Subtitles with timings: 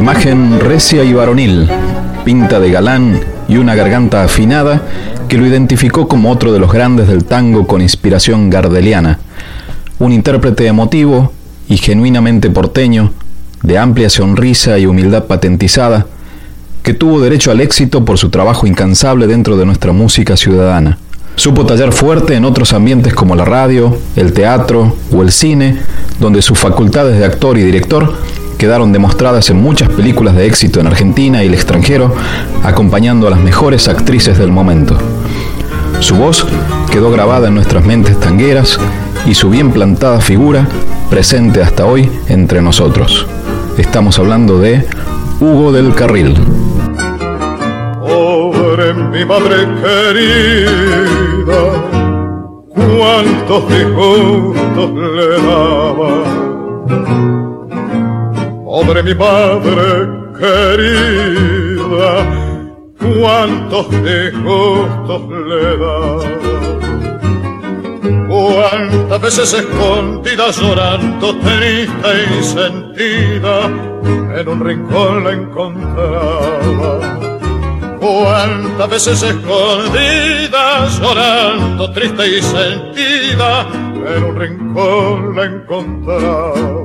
[0.00, 1.68] Imagen recia y varonil,
[2.24, 3.20] pinta de galán
[3.50, 4.80] y una garganta afinada
[5.28, 9.18] que lo identificó como otro de los grandes del tango con inspiración gardeliana.
[9.98, 11.34] Un intérprete emotivo
[11.68, 13.12] y genuinamente porteño,
[13.62, 16.06] de amplia sonrisa y humildad patentizada,
[16.82, 20.96] que tuvo derecho al éxito por su trabajo incansable dentro de nuestra música ciudadana.
[21.36, 25.78] Supo tallar fuerte en otros ambientes como la radio, el teatro o el cine,
[26.18, 28.14] donde sus facultades de actor y director
[28.60, 32.14] quedaron demostradas en muchas películas de éxito en Argentina y el extranjero,
[32.62, 34.98] acompañando a las mejores actrices del momento.
[36.00, 36.46] Su voz
[36.92, 38.78] quedó grabada en nuestras mentes tangueras
[39.24, 40.68] y su bien plantada figura
[41.08, 43.26] presente hasta hoy entre nosotros.
[43.78, 44.84] Estamos hablando de
[45.40, 46.34] Hugo del Carril.
[47.98, 51.62] Pobre mi madre querida,
[52.74, 57.39] cuántos disgustos le daba
[58.80, 60.08] Pobre mi madre
[60.40, 62.12] querida,
[62.98, 66.00] cuántos disgustos le da.
[68.26, 73.66] Cuántas veces escondida llorando, triste y sentida,
[74.38, 76.90] en un rincón la encontraba.
[78.00, 83.66] Cuántas veces escondida, llorando, triste y sentida,
[84.16, 86.79] en un rincón la encontraba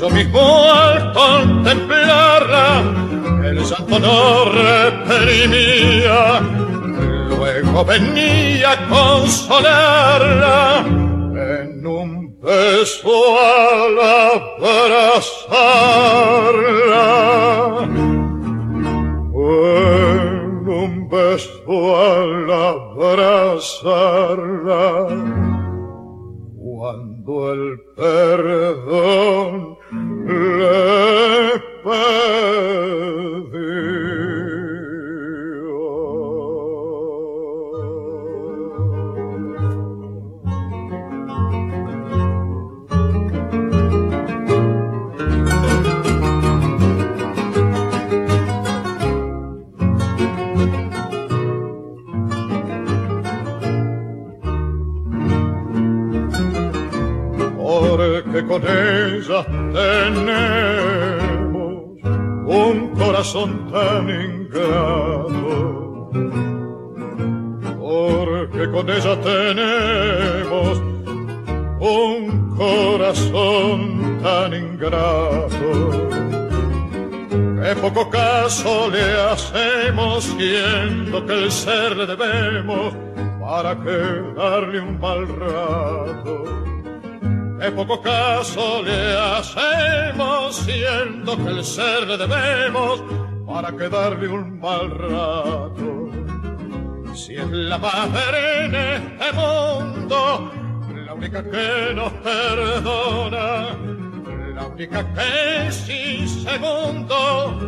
[0.00, 2.82] yo mismo al contemplarla,
[3.44, 6.40] el santo no reprimía,
[7.28, 15.06] luego venía a consolarla en un beso al abrazarla.
[19.38, 23.96] En un beso al abrazarla,
[27.26, 29.76] cuando el perdón
[30.28, 31.60] le
[58.46, 61.26] con ella tenemos
[62.46, 65.34] un corazón tan ingrato.
[67.80, 70.80] Porque con ella tenemos
[71.80, 76.06] un corazón tan ingrato.
[77.62, 82.94] Que poco caso le hacemos siendo que el ser le debemos
[83.40, 83.96] para que
[84.36, 86.44] darle un mal rato
[87.58, 93.02] que poco caso le hacemos, siendo que el ser le debemos
[93.46, 96.10] para quedarle un mal rato.
[97.14, 100.50] Si es la madre en este mundo,
[101.06, 103.76] la única que nos perdona,
[104.54, 107.58] la única que sin segundo,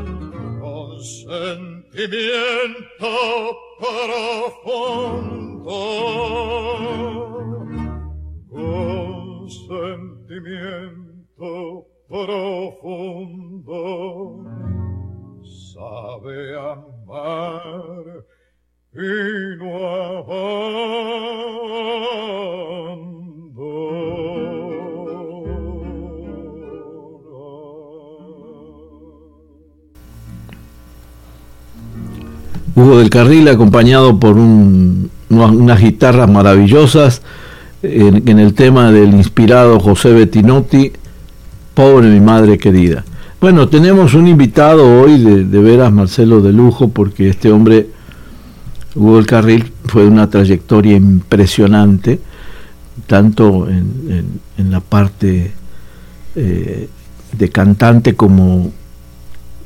[0.61, 1.99] con sentimiento
[3.79, 5.19] profundo
[9.51, 11.07] sentimiento
[12.09, 13.65] profundo.
[15.75, 18.05] Sabe amar
[18.93, 19.79] y no
[32.75, 37.23] Hugo del Carril acompañado por unas guitarras maravillosas
[37.83, 40.93] en, el tema del inspirado José Bettinotti,
[41.75, 43.05] Pobre mi madre querida.
[43.41, 47.87] Bueno, tenemos un invitado hoy de, de veras, Marcelo de Lujo, porque este hombre,
[48.97, 52.19] Hugo del Carril, fue una trayectoria impresionante,
[53.07, 54.41] tanto en,
[54.71, 55.53] la parte
[56.35, 56.89] eh,
[57.33, 58.73] de cantante como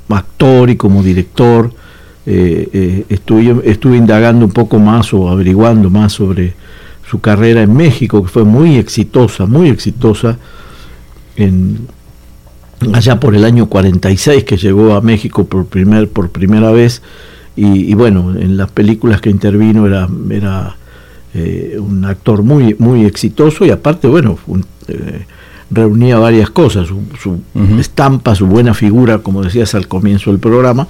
[0.08, 1.72] actor y como director.
[2.24, 6.54] Eh, eh, estuve, estuve indagando un poco más o averiguando más sobre
[7.08, 10.38] su carrera en México, que fue muy exitosa, muy exitosa,
[11.36, 11.88] en,
[12.92, 17.02] allá por el año 46 que llegó a México por, primer, por primera vez,
[17.54, 20.76] y, bueno, en las películas que intervino era, era
[21.34, 24.38] eh, un actor muy, muy exitoso y aparte, bueno,
[25.72, 27.40] reunía varias cosas, su,
[27.78, 30.86] estampa, su buena figura, como decías al comienzo del programa,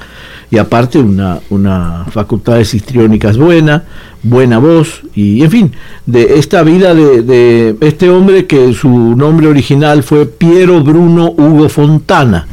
[0.51, 3.85] y aparte una, una facultades histriónicas buena,
[4.23, 5.73] buena voz, y en fin,
[6.07, 11.69] de esta vida de, de, este hombre que su nombre original fue Piero Bruno Hugo
[11.69, 12.47] Fontana,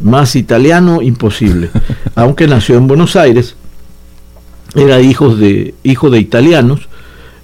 [0.00, 1.70] más italiano imposible,
[2.14, 3.56] aunque nació en Buenos Aires,
[4.74, 6.88] era hijo de, hijo de italianos,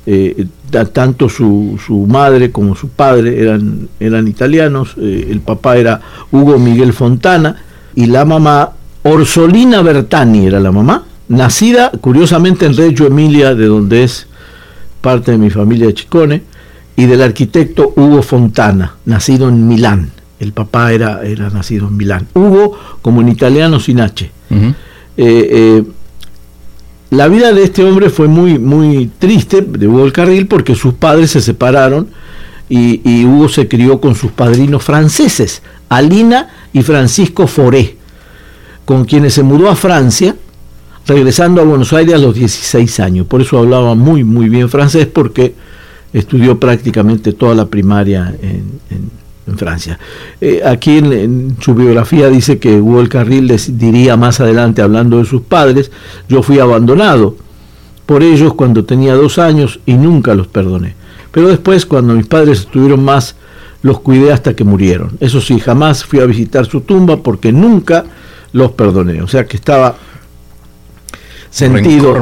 [0.05, 6.00] eh, tanto su, su, madre como su padre eran, eran italianos, eh, el papá era
[6.30, 7.56] Hugo Miguel Fontana
[7.94, 8.72] y la mamá
[9.02, 14.26] Orsolina Bertani era la mamá, nacida curiosamente en Reggio Emilia, de donde es
[15.00, 16.42] parte de mi familia de Chicone,
[16.96, 20.10] y del arquitecto Hugo Fontana, nacido en Milán.
[20.38, 22.28] El papá era, era nacido en Milán.
[22.34, 24.30] Hugo, como en italiano, sin H.
[27.12, 30.94] La vida de este hombre fue muy, muy triste, de Hugo del Carril, porque sus
[30.94, 32.09] padres se separaron
[32.70, 35.61] y, Hugo se crió con sus padrinos franceses,
[35.91, 37.99] Alina y Francisco Foré,
[38.87, 40.35] con quienes se mudó a Francia,
[41.06, 43.26] regresando a Buenos Aires a los 16 años.
[43.26, 45.55] Por eso hablaba muy, muy bien francés, porque
[46.15, 49.11] estudió prácticamente toda la primaria en, en
[49.56, 49.99] Francia.
[50.41, 55.25] Eh, aquí en, su biografía dice que Hugo Carril les diría más adelante, hablando de
[55.25, 55.91] sus padres,
[56.29, 57.37] yo fui abandonado
[58.06, 60.94] por ellos cuando tenía dos años y nunca los perdoné.
[61.33, 63.35] Pero después, cuando mis padres estuvieron más,
[63.83, 65.17] los cuidé hasta que murieron.
[65.21, 68.05] Eso sí, jamás fui a visitar su tumba porque nunca
[68.53, 69.23] los perdoné.
[69.23, 69.97] O sea que estaba
[71.50, 72.17] sentido.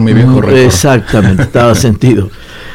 [0.50, 2.30] exactamente, estaba sentido.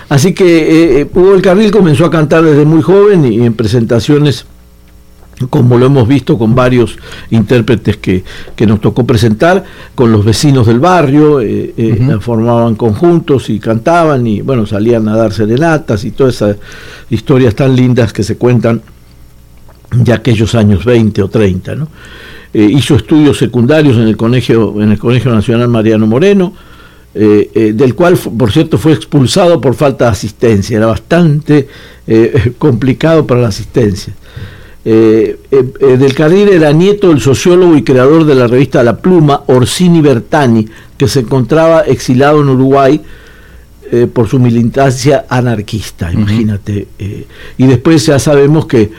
[0.10, 3.54] Así que eh, eh, Hugo el Carril comenzó a cantar desde muy joven y en
[3.54, 4.46] presentaciones
[5.50, 6.98] como lo hemos visto con varios
[7.30, 8.24] intérpretes que,
[8.66, 11.74] nos tocó presentar, con los vecinos del barrio, eh,
[12.22, 16.56] formaban conjuntos y cantaban y bueno, salían a dar serenatas y todas esas
[17.10, 18.82] historias tan lindas que se cuentan
[19.92, 21.76] de aquellos años 20 o 30.
[21.76, 21.90] ¿no?
[22.54, 26.54] hizo estudios secundarios en el Colegio, en el Colegio Nacional Mariano Moreno,
[27.18, 30.76] eh, eh, del cual, por cierto, fue expulsado por falta de asistencia.
[30.76, 31.66] Era bastante
[32.06, 34.14] eh, complicado para la asistencia.
[34.84, 40.68] del Carril era nieto del sociólogo y creador de la revista La Pluma, Orsini Bertani,
[40.98, 43.02] que se encontraba exilado en Uruguay
[44.14, 46.88] por su militancia anarquista, imagínate.
[47.58, 48.92] y después ya sabemos que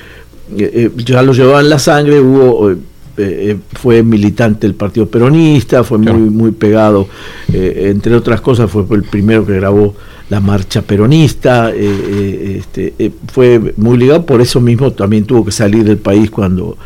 [1.05, 2.75] ya lo llevaba en la sangre, hubo
[3.19, 7.09] eh, eh, fue militante del Partido Peronista, fue muy, muy pegado,
[7.53, 9.95] eh, entre otras cosas, fue el primero que grabó
[10.29, 15.99] la marcha peronista, este, fue muy ligado, por eso mismo también tuvo que salir del
[15.99, 16.76] país cuando,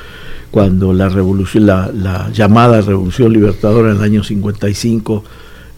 [0.50, 5.24] cuando la revolución, la, la llamada revolución libertadora en el año 55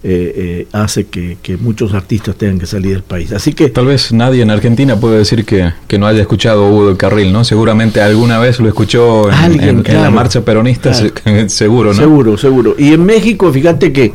[0.04, 3.30] eh, eh, hace que, muchos artistas tengan que salir del país.
[3.32, 6.96] Así que tal vez nadie en Argentina puede decir que, no haya escuchado Hugo del
[6.96, 7.44] Carril, ¿no?
[7.44, 10.92] Seguramente alguna vez lo escuchó en, la marcha peronista,
[11.46, 12.00] seguro, ¿no?
[12.00, 12.74] Seguro, seguro.
[12.76, 14.12] Y en México, fíjate que,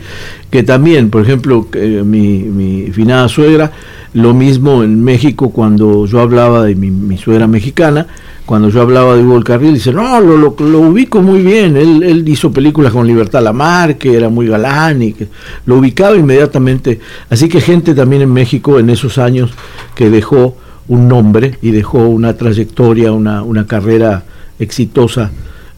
[0.49, 3.71] que también, por ejemplo, mi, mi finada suegra,
[4.13, 8.07] lo mismo en México cuando yo hablaba de mi, mi suegra mexicana,
[8.47, 12.01] cuando yo hablaba de Hugo del Carril, dice, no, lo, lo, ubico muy bien, él,
[12.01, 15.27] él, hizo películas con Libertad Lamar, que era muy galán y que
[15.65, 16.97] lo ubicaba inmediatamente.
[17.29, 19.51] Así que gente también en México en esos años
[19.95, 20.55] que dejó
[20.87, 24.23] un nombre y dejó una trayectoria, una, una carrera
[24.59, 25.29] exitosa,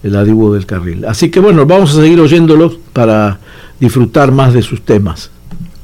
[0.03, 1.05] la de Hugo del Carril.
[1.05, 3.39] Así que bueno, vamos a seguir oyéndolos para
[3.79, 5.31] disfrutar más de sus temas.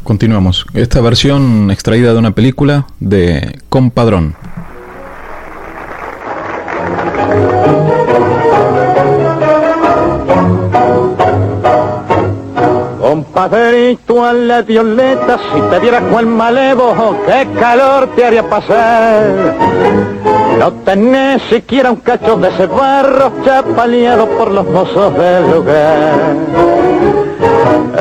[0.04, 0.68] Continuamos.
[0.75, 4.36] Esta versión extraída de una película de Compadrón.
[13.46, 19.54] Compadrito a la violeta, si te vieras cual malevo, qué calor te haría pasar.
[20.58, 26.36] No tenés siquiera un cacho de ese barro chapaleado por los mozos del lugar.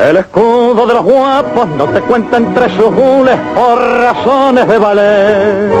[0.09, 5.71] El escudo de los guapos no te cuenta entre sus gules por razones de valer.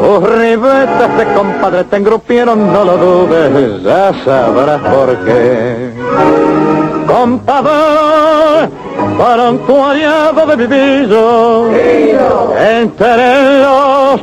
[0.00, 6.87] Tus ribetas de compadre te engrupieron, no lo dudes, ya sabrás por qué.
[7.08, 8.68] Compadre,
[9.16, 14.20] para un aliado de vivillo, entre los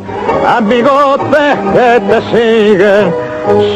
[0.48, 3.14] amigotes que te siguen,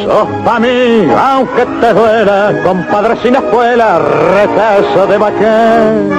[0.04, 6.10] sos pa' mí, aunque te duela, compadre sin escuela, retazo de bacán.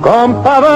[0.00, 0.68] Compadre,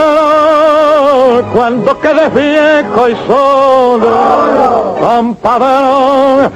[1.52, 6.50] cuando quedes viejo y solo, compadre,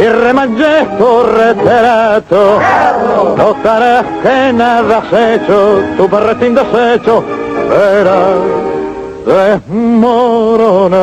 [0.00, 2.58] y remanches tu retrato,
[3.36, 7.24] notarás que nada has hecho, tu berretín deshecho,
[7.68, 8.38] verás
[9.26, 10.94] desmoronar.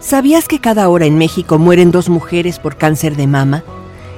[0.00, 3.62] ¿Sabías que cada hora en México mueren dos mujeres por cáncer de mama?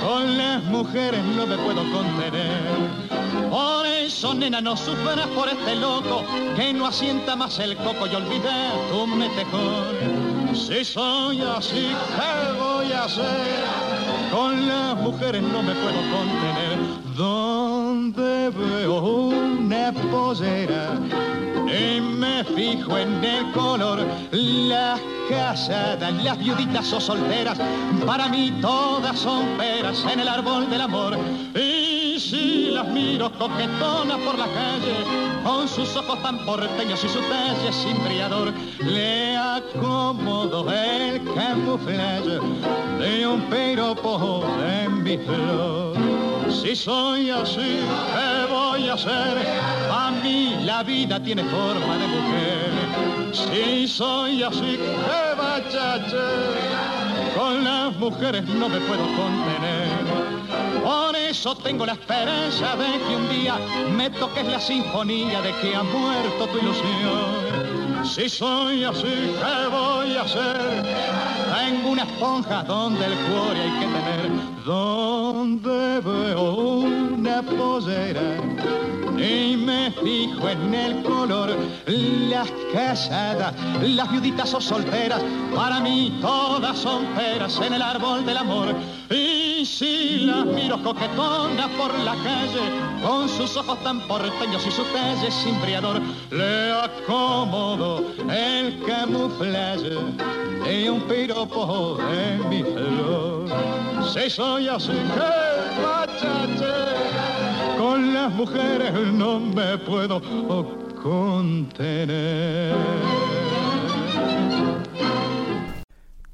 [0.01, 2.61] Con las mujeres no me puedo contener.
[3.49, 6.23] Por eso, nena, no sufras por este loco
[6.55, 10.53] que no asienta más el coco y olvida tu metejón.
[10.53, 13.89] Si soy así, ¿qué voy a hacer?
[14.31, 16.77] Con las mujeres no me puedo contener.
[17.15, 19.48] Donde veo
[19.93, 20.93] posera
[21.67, 27.59] y me fijo en el color, las casadas, las viuditas o solteras,
[28.05, 31.17] para mí todas son peras en el árbol del amor.
[31.55, 34.95] Y si las miro coquetonas por la calle,
[35.43, 38.53] con sus ojos tan porteños y su talle simbriador,
[38.83, 42.39] le acomodo el camuflaje
[42.99, 46.38] de un piropo de mi flor.
[46.51, 47.79] Si soy así,
[48.13, 49.37] ¿qué voy a hacer?
[49.91, 52.69] A mí la vida tiene forma de mujer.
[53.31, 57.37] Si soy así, ¿qué vaya a hacer?
[57.37, 59.89] Con las mujeres no me puedo contener.
[60.83, 63.55] Por eso tengo la esperanza de que un día
[63.95, 68.03] me toques la sinfonía de que ha muerto tu ilusión.
[68.03, 71.38] Si soy así, ¿qué voy a hacer?
[71.49, 78.21] Tengo una esponja donde el cuore hay que tener, donde veo una pollera
[79.17, 81.55] y me fijo en el color,
[81.87, 85.21] las casadas, las viuditas o solteras,
[85.53, 88.73] para mí todas son peras en el árbol del amor.
[89.09, 94.83] Y si las miro coquetonas por la calle, con sus ojos tan porteños y su
[94.85, 96.01] talle simbriador,
[96.31, 99.95] le acomodo el camuflaje
[100.65, 103.45] de un piropo de mi flor.
[104.13, 110.21] Si soy así, que machate, con las mujeres no me puedo
[111.01, 112.75] contener.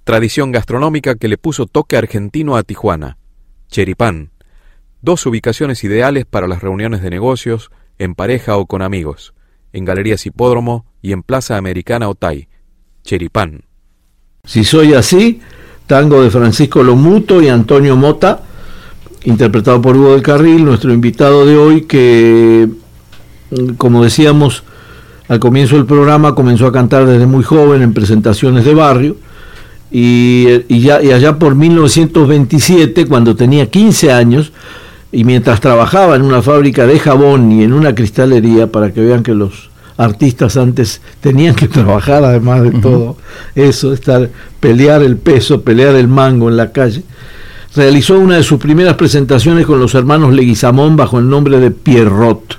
[0.04, 3.18] Tradición gastronómica que le puso toque argentino a Tijuana.
[3.70, 4.35] Cheripán.
[5.06, 7.70] Dos ubicaciones ideales para las reuniones de negocios,
[8.00, 9.36] en pareja o con amigos.
[9.72, 12.48] en Galerías Hipódromo y en Plaza Americana Otay,
[13.04, 13.66] Cheripán.
[14.46, 15.42] Si soy así,
[15.86, 18.42] tango de Francisco Lomuto y Antonio Mota,
[19.26, 22.68] interpretado por Hugo del Carril, nuestro invitado de hoy, que,
[23.78, 24.64] como decíamos
[25.28, 29.18] al comienzo del programa, comenzó a cantar desde muy joven en presentaciones de barrio,
[29.92, 34.52] y, ya, y allá por 1927, cuando tenía 15 años,
[35.16, 39.24] y mientras trabajaba en una fábrica de jabón y en una cristalería, para que vean
[39.24, 43.16] que los artistas antes tenían que trabajar además de todo
[43.56, 44.30] eso, estar,
[44.60, 47.02] pelear el peso, pelear el mango en la calle.
[47.74, 52.58] Realizó una de sus primeras presentaciones con los hermanos Leguizamón bajo el nombre de Pierrot.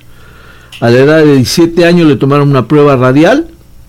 [0.80, 3.48] A la edad de 17 años le tomaron una prueba radial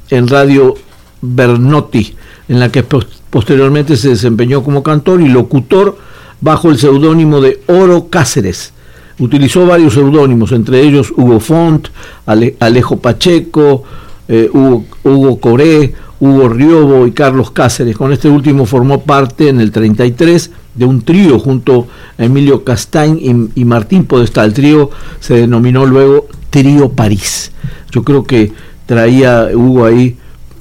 [0.09, 0.75] en Radio
[1.21, 2.15] Bernotti,
[2.49, 5.97] en la que posteriormente se desempeñó como cantor y locutor
[6.41, 8.73] bajo el seudónimo de Oro Cáceres
[9.19, 11.87] Utilizó varios seudónimos, entre ellos Hugo Font,
[12.25, 13.83] Alejo Pacheco,
[14.27, 17.97] eh, Hugo, Coré, Hugo Riobo y Carlos Cáceres.
[17.97, 21.87] Con este último formó parte en el 33 de un trío junto
[22.19, 23.17] a Emilio Castañ
[23.55, 24.45] y, Martín Podestá.
[24.45, 27.51] El trío se denominó luego Trío París.
[27.89, 28.53] Yo creo que
[28.85, 30.15] traía Hugo ahí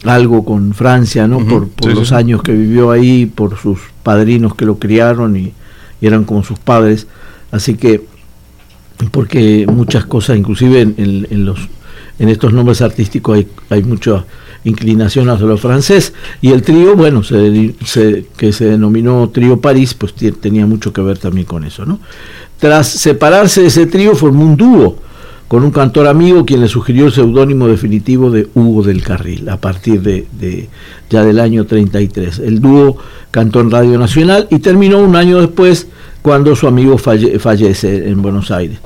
[0.04, 1.40] algo con Francia, ¿no?
[1.44, 5.52] por, los años que vivió ahí, por sus padrinos que lo criaron y
[6.00, 7.06] eran como sus padres.
[7.50, 8.04] Así que
[9.10, 11.58] porque muchas cosas, inclusive en, los
[12.18, 14.24] en estos nombres artísticos hay, hay mucha
[14.64, 20.14] inclinación hacia lo francés y el trío, bueno, se, que se denominó trío París, pues
[20.14, 22.00] tenía mucho que ver también con eso, ¿no?
[22.58, 24.98] Tras separarse de ese trío formó un dúo
[25.48, 29.60] con un cantor amigo quien le sugirió el seudónimo definitivo de Hugo del Carril a
[29.60, 30.68] partir de,
[31.08, 32.40] ya del año 33.
[32.40, 32.96] El dúo
[33.30, 35.86] cantó en Radio Nacional y terminó un año después
[36.22, 38.78] cuando su amigo fallece en Buenos Aires.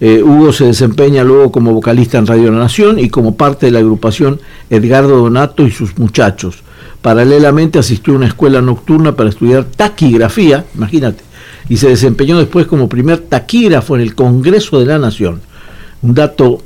[0.00, 3.78] Eh, Hugo se desempeña luego como vocalista en Radio Nación y como parte de la
[3.78, 4.40] agrupación
[4.70, 6.62] Edgardo Donato y sus muchachos.
[7.02, 11.22] Paralelamente asistió a una escuela nocturna para estudiar taquigrafía, imagínate,
[11.68, 15.40] y se desempeñó después como primer taquígrafo en el Congreso de la Nación.
[16.04, 16.62] Un dato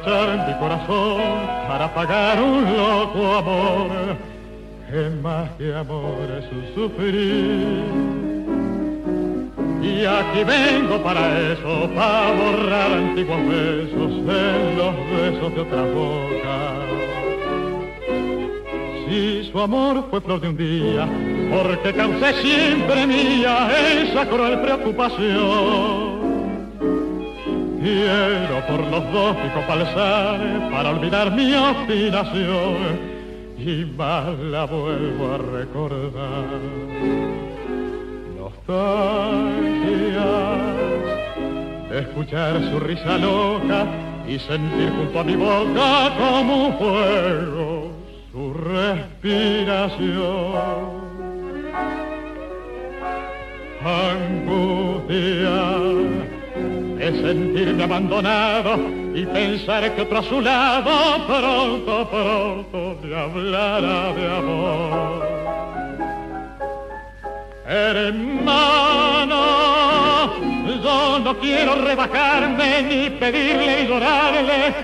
[0.00, 1.20] Emborrachar mi corazón
[1.68, 4.16] para pagar un loco amor,
[4.90, 7.84] que más que amor es un sufrir.
[9.82, 16.74] Y aquí vengo para eso, para borrar antiguos besos en los besos de otra boca.
[19.08, 21.08] Si su amor fue flor de un día,
[21.50, 23.68] porque causé siempre mía
[24.02, 26.09] esa cruel preocupación.
[27.80, 30.38] Quiero por los dos pico palzar
[30.70, 32.76] para olvidar mi obstinación
[33.56, 36.44] y más la vuelvo a recordar.
[38.38, 39.08] Nostalgia,
[41.90, 43.86] escuchar su risa loca
[44.28, 47.92] y sentir junto a mi boca como un fuego
[48.30, 50.20] su respiración.
[53.82, 55.60] Angustia
[57.12, 58.78] sentirme abandonado
[59.14, 65.30] y pensar que otro a su lado pronto, pronto me hablará de amor.
[67.66, 69.40] Hermano,
[70.82, 74.74] yo no quiero rebajarme ni pedirle y llorarle,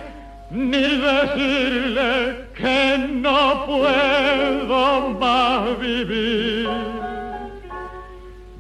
[0.51, 7.06] ni decirle que no puedo más vivir.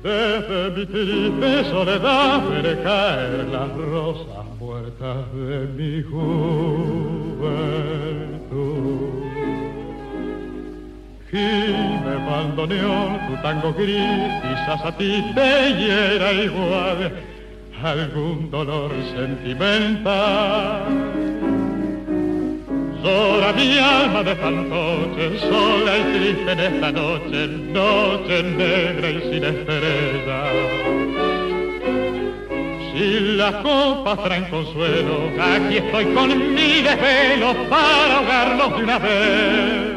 [0.06, 7.56] Desde mi triste soledad veré caer las rosas muertas de mi juventud.
[11.32, 17.12] me bandoneón, tu tango gris, quizás a ti te hiera igual
[17.82, 20.84] algún dolor sentimental
[23.02, 29.44] Llora mi alma de fantoche, sola y triste en esta noche, noche negra y sin
[29.44, 30.40] estrella.
[32.92, 39.96] Si las copas traen consuelo, aquí estoy con mi desvelo para ahogarlos de una vez.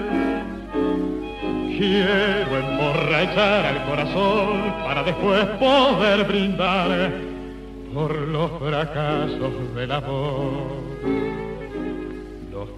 [1.77, 7.11] Quiero emborrachar al corazón para después poder brindar
[7.93, 11.48] por los fracasos del amor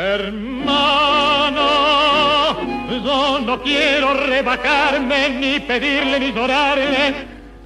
[0.00, 1.68] Hermano,
[3.04, 7.14] yo no quiero rebajarme, ni pedirle, ni llorarle,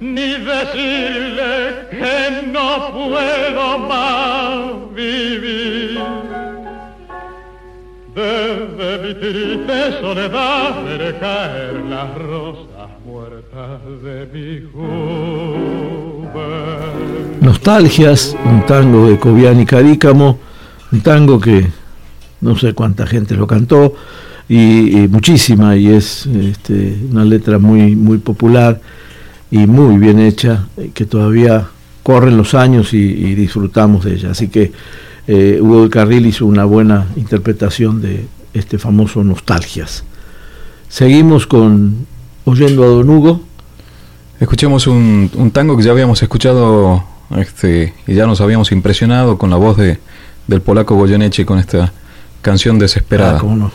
[0.01, 6.01] ni decirle que no puedo más vivir.
[8.13, 16.25] Desde mi triste soledad veré caer las rosas muertas de mi juventud.
[17.39, 20.37] Nostalgias, un tango de Cobian y Carícamo,
[20.91, 21.84] un tango que
[22.41, 23.93] no sé cuánta gente lo cantó,
[24.47, 28.79] y, muchísima, y es este, una letra muy, muy popular
[29.49, 31.67] y muy bien hecha, eh, que todavía
[32.03, 34.31] corren los años y, disfrutamos de ella.
[34.31, 34.71] Así que
[35.27, 40.03] eh, Hugo del Carril hizo una buena interpretación de este famoso Nostalgias.
[40.89, 42.05] Seguimos con
[42.45, 43.41] Oyendo a Don Hugo.
[44.39, 47.03] Escuchemos un, un tango que ya habíamos escuchado
[47.35, 49.97] este, y ya nos habíamos impresionado con la voz de,
[50.45, 51.91] del polaco Goyeneche con esta
[52.45, 53.41] Canción desesperada.
[53.41, 53.71] Ah,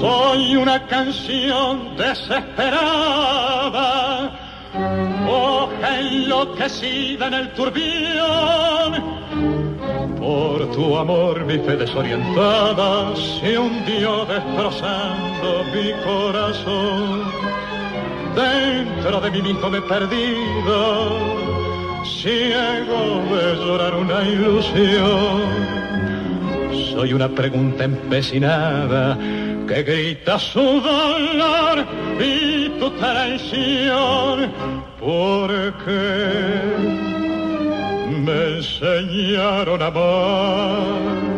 [0.00, 2.68] Soy una canción desesperada,
[5.26, 9.02] hoja enloquecida en el turbión.
[10.18, 17.22] Por tu amor mi fe desorientada se hundió destrozando mi corazón.
[18.36, 21.67] Dentro de mí mismo me he perdido
[22.04, 25.42] ciego de llorar una ilusión.
[26.92, 29.16] Soy una pregunta empecinada
[29.66, 31.84] que grita su dolor
[32.20, 34.50] y tu traición.
[34.98, 35.50] ¿Por
[35.84, 36.72] qué
[38.24, 41.28] me enseñaron a amar?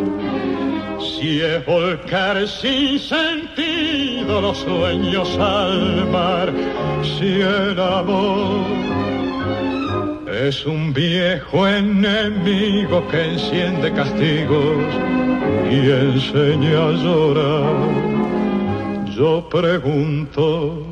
[1.01, 6.53] Si es volcar sin sentido los sueños al mar,
[7.03, 9.10] si el amor
[10.33, 14.85] es un viejo enemigo que enciende castigos
[15.71, 17.75] y enseña a llorar.
[19.17, 20.87] Yo pregunto,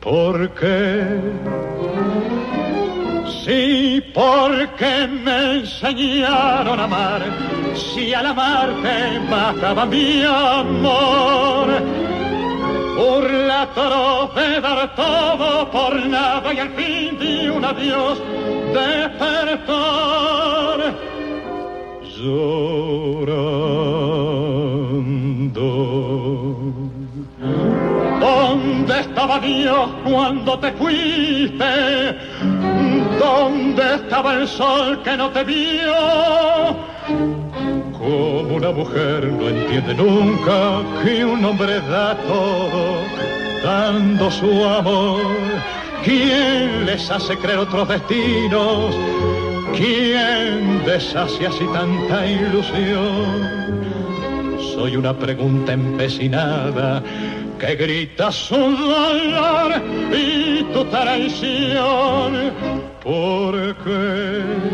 [0.00, 1.20] ¿por qué?
[3.44, 7.22] Sí, porque me enseñaron a amar,
[7.74, 11.68] si al amarte mataba mi amor.
[12.96, 13.68] Burla
[14.36, 18.22] de dar todo por nada y al fin de un adiós
[18.72, 19.74] despertar
[22.16, 23.24] llorando.
[28.20, 32.16] ¿Dónde estaba Dios cuando te fuiste?
[33.18, 37.43] ¿Dónde estaba el sol que no te vio?
[38.04, 43.02] Como una mujer no entiende nunca que un hombre da todo,
[43.64, 45.22] dando su amor
[46.04, 48.94] ¿Quién les hace creer otros destinos?
[49.74, 53.80] ¿Quién deshace así tanta ilusión?
[54.74, 57.02] Soy una pregunta empecinada
[57.58, 62.52] que grita su dolor y tu traición.
[63.02, 64.73] ¿Por qué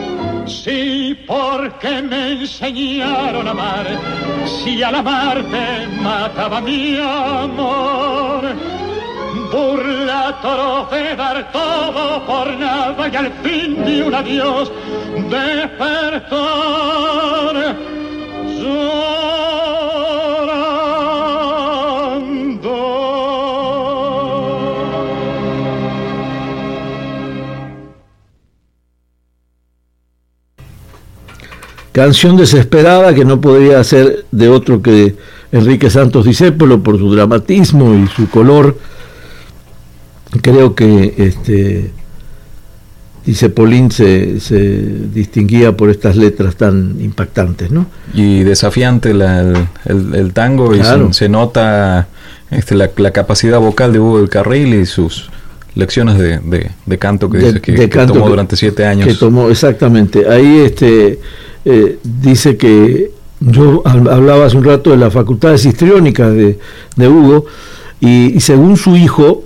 [0.45, 3.87] Sí, porque me enseñaron a amar.
[4.45, 8.43] Si al amarte mataba mi amor
[9.51, 14.71] burla toro de dar todo por nada y al fin de un adiós
[15.29, 16.31] despertar
[31.91, 35.15] Canción desesperada que no podría ser de otro que
[35.51, 38.77] Enrique Santos Discépolo por su dramatismo y su color
[40.41, 41.91] creo que este
[43.25, 44.57] dice Polín se, se,
[45.13, 47.85] distinguía por estas letras tan impactantes, ¿no?
[48.13, 49.41] Y desafiante la,
[49.85, 52.07] el, el, tango y se, se, nota
[52.49, 55.29] este, la, la, capacidad vocal de Hugo del Carril y sus
[55.75, 59.07] lecciones de, de, de canto que, de, dice que, que tomó durante siete años.
[59.07, 60.27] Que tomó, exactamente.
[60.27, 61.19] Ahí este,
[61.65, 66.59] eh, dice que yo hablaba hace un rato de las facultades histriónicas de,
[66.95, 67.45] de Hugo
[68.01, 69.43] y, según su hijo,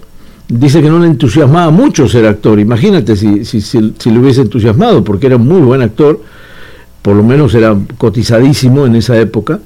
[0.48, 2.60] dice que no le entusiasmaba mucho ser actor.
[2.60, 6.22] Imagínate si, si, le hubiese entusiasmado, porque era un muy buen actor,
[7.02, 9.60] por lo menos era cotizadísimo en esa época,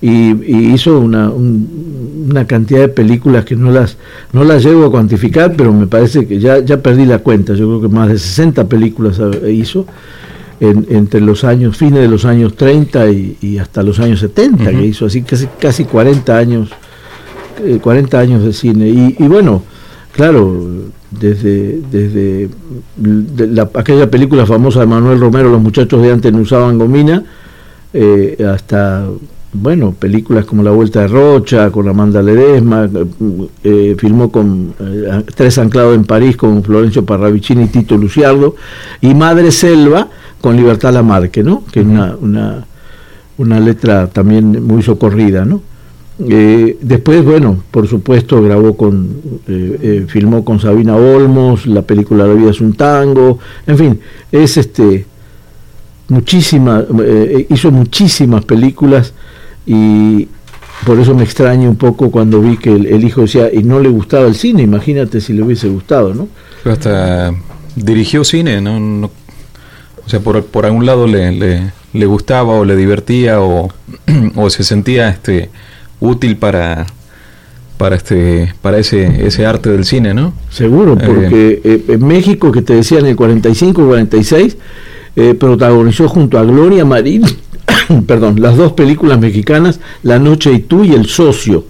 [0.00, 0.32] y,
[0.74, 3.96] hizo una, un, una, cantidad de películas que no las,
[4.32, 7.68] no las llego a cuantificar, pero me parece que ya, ya perdí la cuenta, yo
[7.68, 9.86] creo que más de 60 películas hizo.
[10.60, 14.62] En, entre los años, fines de los años 30 y, y hasta los años 70,
[14.62, 14.70] uh -huh.
[14.78, 16.70] que hizo así casi, casi 40 años,
[17.64, 18.88] eh, 40 años de cine.
[18.88, 19.62] Y, y bueno,
[20.12, 22.48] claro, desde, desde
[22.96, 27.24] de la, aquella película famosa de Manuel Romero, Los muchachos de antes no usaban gomina,
[27.92, 29.06] eh, hasta,
[29.52, 32.88] bueno, películas como La Vuelta de Rocha, con Amanda Ledesma,
[33.62, 38.56] eh, filmó con eh, Tres anclados en París con Florencio Parravicini y Tito Luciardo,
[39.00, 40.08] y Madre Selva
[40.44, 41.64] con Libertad Lamarque, ¿no?
[41.72, 41.92] Que es uh -huh.
[41.92, 42.66] una, una,
[43.38, 45.62] una letra también muy socorrida, ¿no?
[46.18, 49.08] Eh, después, bueno, por supuesto, grabó con,
[49.48, 54.00] eh, eh, filmó con Sabina Olmos, la película La vida es un tango, en fin,
[54.30, 55.06] es este,
[56.08, 56.84] muchísimas,
[57.48, 59.14] hizo muchísimas películas
[59.64, 60.28] y
[60.84, 63.80] por eso me extraña un poco cuando vi que el, el, hijo decía, y no
[63.80, 66.28] le gustaba el cine, imagínate si le hubiese gustado, ¿no?
[66.62, 67.32] Pero hasta
[67.76, 68.78] dirigió cine, ¿no?
[68.78, 69.10] no
[70.06, 73.70] o sea, por, por algún lado le, le, le gustaba o le divertía o,
[74.36, 75.50] o se sentía este
[76.00, 76.86] útil para
[77.76, 80.32] para este para ese ese arte del cine, ¿no?
[80.50, 84.56] Seguro, porque eh, en México que te decía en el 45 46
[85.16, 87.22] eh, protagonizó junto a Gloria Marín,
[88.06, 91.64] perdón, las dos películas mexicanas La noche y tú y El socio.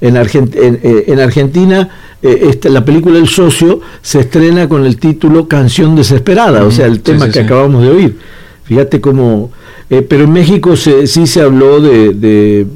[0.00, 1.88] En, Argent en, eh, en Argentina
[2.20, 6.68] esta, la película El socio se estrena con el título Canción desesperada, uh -huh.
[6.68, 7.44] o sea, el tema sí, sí, que sí.
[7.46, 8.18] acabamos de oír.
[8.64, 9.50] Fíjate cómo
[9.88, 12.66] pero en México se, sí se habló de, de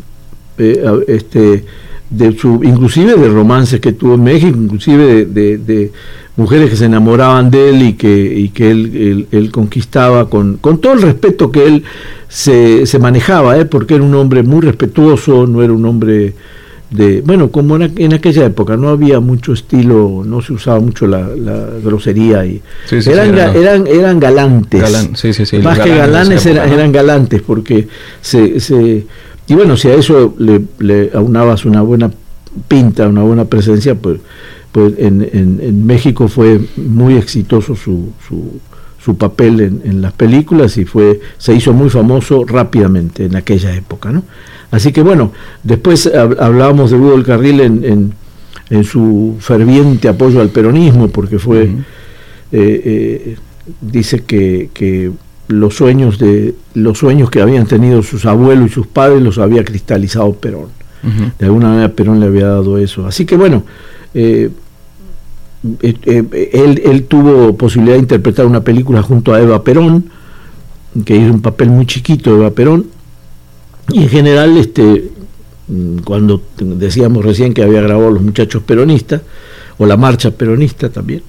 [0.59, 1.65] eh, este,
[2.11, 5.93] de su, inclusive de romances que tuvo en México, inclusive de, de, de
[6.37, 10.57] mujeres que se enamoraban de él y que, y que él, él, él conquistaba con,
[10.59, 11.85] con, todo el respeto que él
[12.29, 13.65] se, se manejaba, ¿eh?
[13.65, 16.35] porque era un hombre muy respetuoso, no era un hombre
[16.91, 21.07] de, bueno, como en, en, aquella época no había mucho estilo, no se usaba mucho
[21.07, 24.81] la, la grosería y sí, sí, eran, sí, eran, eran galantes,
[25.63, 27.87] más que galanes época, eran, eran, galantes porque
[28.21, 29.07] se, se
[29.47, 32.11] y bueno, si a eso le, le, aunabas una buena
[32.69, 34.21] pinta, una buena presencia, pues,
[34.73, 38.61] pues en, en, en México fue muy exitoso su, su,
[39.03, 43.75] su papel en, en, las películas y fue se hizo muy famoso rápidamente en aquella
[43.75, 44.23] época, ¿no?
[44.71, 48.15] Así que bueno, después hablábamos de Hugo del Carril en, en,
[48.71, 51.85] en, su ferviente apoyo al peronismo, porque fue, uh -huh.
[52.53, 53.37] eh, eh,
[53.81, 55.11] dice que, que
[55.49, 59.65] los sueños de los sueños que habían tenido sus abuelos y sus padres los había
[59.65, 60.69] cristalizado Perón.
[61.03, 61.33] Uh -huh.
[61.39, 63.07] De alguna manera Perón le había dado eso.
[63.07, 63.65] Así que bueno,
[64.15, 64.51] eh,
[65.83, 70.05] eh, él, él, tuvo posibilidad de interpretar una película junto a Eva Perón,
[71.05, 72.87] que hizo un papel muy chiquito de Eva Perón.
[73.93, 75.11] Y en general, este,
[75.69, 79.23] mm, cuando decíamos recién que había grabado Los Muchachos Peronistas,
[79.79, 81.23] o La Marcha Peronista también.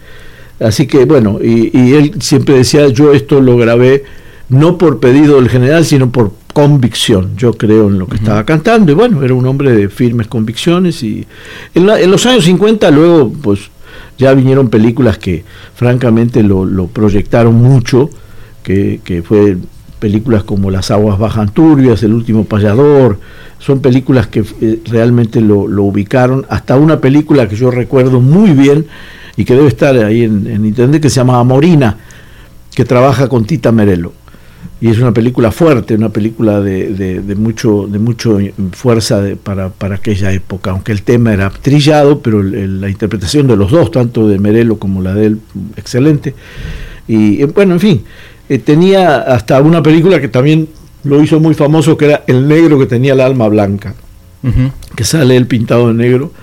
[0.59, 4.03] Así que bueno, y, y él siempre decía, yo esto lo grabé
[4.49, 7.31] no por pedido del general, sino por convicción.
[7.37, 11.01] Yo creo en lo que estaba cantando y bueno, era un hombre de firmes convicciones
[11.03, 11.25] y
[11.73, 13.71] en, los años 50 luego pues
[14.17, 15.43] ya vinieron películas que
[15.73, 18.09] francamente lo, proyectaron mucho,
[18.61, 19.57] que, que, fue
[20.01, 23.19] películas como Las aguas bajan turbias, El último payador,
[23.59, 28.87] son películas que eh, realmente lo, ubicaron, hasta una película que yo recuerdo muy bien
[29.37, 31.97] y que debe estar ahí en, en internet que se llama Morina,
[32.75, 34.11] que trabaja con Tita Merelo
[34.81, 38.39] y es una película fuerte, una película de, de, mucho de mucho
[38.71, 43.69] fuerza para, para, aquella época, aunque el tema era trillado, pero la interpretación de los
[43.69, 45.41] dos, tanto de Merelo como la de él,
[45.77, 46.33] excelente.
[47.07, 48.03] Y bueno, en fin,
[48.51, 50.67] eh, tenía hasta una película que también
[51.05, 53.95] lo hizo muy famoso, que era El negro que tenía el alma blanca,
[54.93, 56.33] que sale él pintado de negro.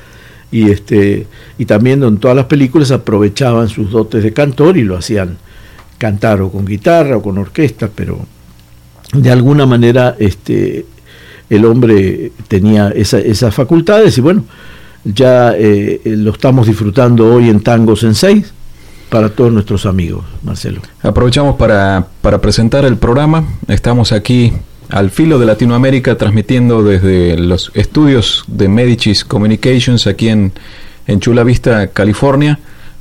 [0.51, 1.27] Y, este,
[1.59, 5.37] y también en todas las películas aprovechaban sus dotes de cantor y lo hacían
[5.99, 8.19] cantar o con guitarra o con orquesta, pero
[9.13, 10.87] de alguna manera este,
[11.51, 14.45] el hombre tenía esas facultades y bueno,
[15.05, 18.43] ya eh, lo estamos disfrutando hoy en Tango Sensei
[19.09, 20.81] para todos nuestros amigos, Marcelo.
[21.03, 24.53] Aprovechamos para, para presentar el programa, estamos aquí
[24.91, 30.53] al filo de Latinoamérica transmitiendo desde los estudios de Medicis Communications aquí en,
[31.07, 32.59] en Chula Vista, California,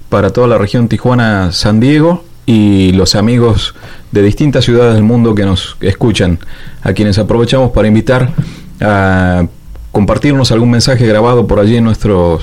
[0.09, 3.75] para toda la región Tijuana-San Diego y los amigos
[4.11, 6.39] de distintas ciudades del mundo que nos escuchan,
[6.81, 8.31] a quienes aprovechamos para invitar
[8.79, 9.45] a
[9.91, 12.39] compartirnos algún mensaje grabado por allí en nuestro,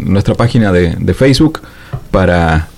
[0.00, 1.60] nuestra página de, Facebook
[2.10, 2.68] para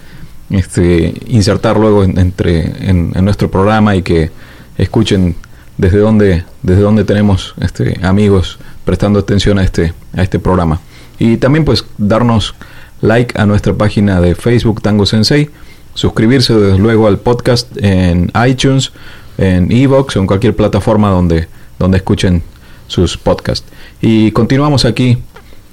[0.51, 4.31] este, insertar luego en, entre, en, nuestro programa y que
[4.77, 5.37] escuchen
[5.79, 10.81] desde dónde, desde dónde tenemos este, amigos prestando atención a este, a este programa.
[11.19, 12.55] Y también pues darnos
[13.01, 15.51] like a nuestra página de Facebook Tango Sensei
[15.95, 18.93] suscribirse desde luego al podcast en iTunes,
[19.39, 22.43] en Evox o en cualquier plataforma donde, donde escuchen
[22.87, 23.67] sus podcasts.
[24.01, 25.19] Y continuamos aquí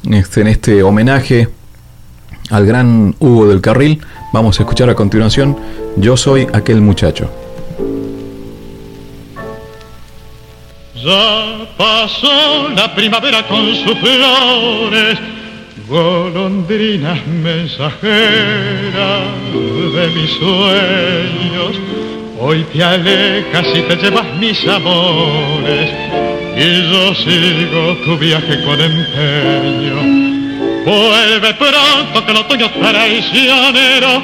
[0.10, 1.50] este, en este homenaje
[2.50, 4.02] al gran Hugo del Carril.
[4.34, 5.58] Vamos a escuchar a continuación
[5.98, 7.30] Yo soy aquel muchacho.
[10.96, 15.20] Ya pasó la primavera con sus flores
[15.88, 18.12] golondrinas mensajeras
[19.54, 21.80] de mis sueños,
[22.40, 25.90] hoy te alejas y te llevas mis amores,
[26.58, 30.37] y yo sigo tu viaje con empeño.
[30.88, 34.24] Vuelve pronto que el otoño traicionero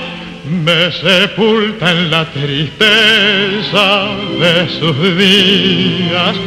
[0.49, 4.07] me sepulta en la tristeza
[4.39, 6.37] de sus días.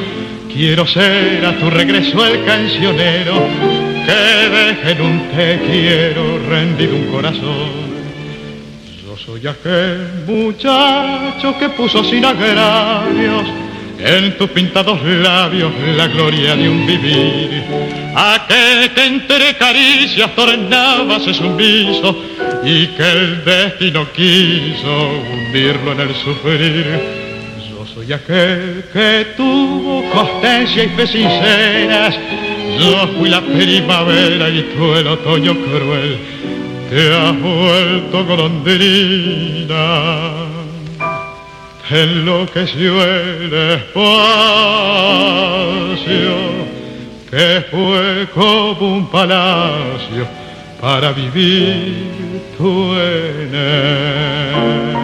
[0.50, 3.46] Quiero ser a tu regreso el cancionero
[4.06, 7.68] que deje en un te quiero rendido un corazón.
[9.04, 13.65] Yo soy aquel muchacho que puso sin agravios
[13.98, 17.62] en tus pintados labios la gloria de un vivir.
[18.14, 22.24] Aquel que entre caricias tornaba ese zumbizo
[22.64, 27.00] y que el destino quiso hundirlo en el sufrir.
[27.68, 32.16] Yo soy aquel que tuvo constancia y fe sinceras
[32.78, 36.18] yo fui la primavera y tú el otoño cruel.
[36.90, 39.76] Te has vuelto golondrina.
[41.88, 43.96] Enloqueció el espacio
[47.30, 50.26] que fue como un palacio
[50.80, 54.96] para vivir tú en él.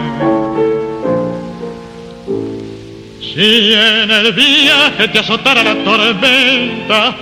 [3.21, 7.15] Si en el viaje te azotara la tormenta,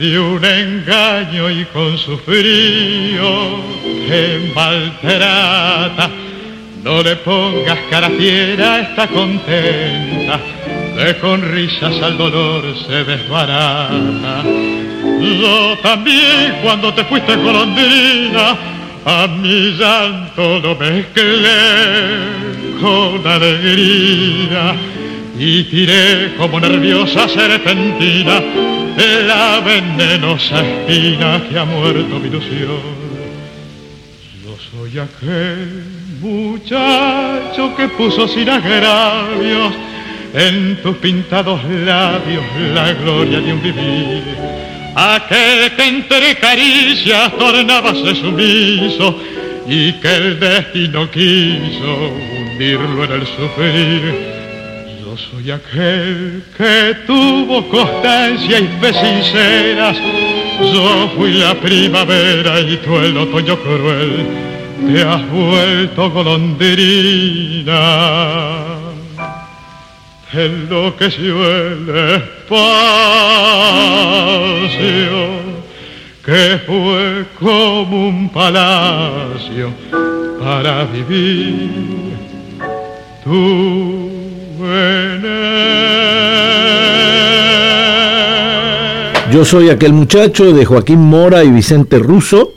[0.00, 3.60] de un engaño y con su frío
[4.08, 6.10] te maltrata.
[6.82, 10.40] No le pongas cara fiera, está contenta,
[10.96, 14.42] que con risas al dolor se desbarata.
[15.20, 18.56] Yo también cuando te fuiste golondrina,
[19.04, 21.50] a mi llanto lo mezclé
[22.80, 24.74] con alegría
[25.38, 28.42] y tiré como nerviosa serpentina
[29.26, 32.80] la venenosa espina que ha muerto mi ilusión.
[34.44, 39.72] Yo soy aquel muchacho que puso sin agravios
[40.34, 42.44] en tus pintados labios
[42.74, 44.22] la gloria de un vivir.
[44.94, 49.18] Aquel que entre caricias tornábase sumiso
[49.66, 54.14] y que el destino quiso hundirlo en el sufrir
[55.00, 59.96] Yo soy aquel que tuvo constancia y fe sinceras.
[60.60, 64.49] Yo fui la primavera y tú el otoño cruel.
[64.86, 67.74] Te has vuelto golondrina.
[70.32, 72.60] Enloqueció el espacio
[76.24, 79.70] que fue como un palacio
[80.40, 82.14] para vivir
[83.24, 84.10] tú
[84.62, 85.20] en
[89.32, 92.54] Yo soy aquel muchacho de Joaquín Mora y Vicente Russo,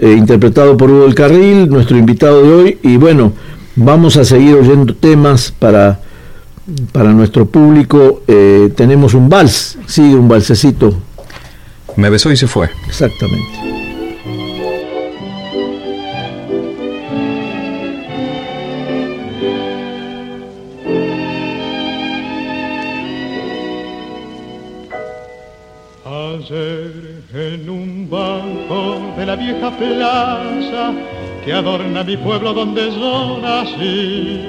[0.00, 3.32] eh, interpretado por Hugo del Carril, nuestro invitado de hoy, y bueno,
[3.76, 6.00] vamos a seguir oyendo temas para,
[6.92, 8.22] para nuestro público.
[8.26, 10.96] Eh, tenemos un vals, sigue un valsecito
[11.98, 12.70] me besó y se fue.
[12.86, 13.87] Exactamente.
[29.52, 30.92] Vieja plaza
[31.44, 34.40] que adorna mi pueblo donde yo nací,